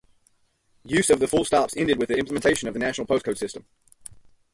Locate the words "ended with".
1.77-2.09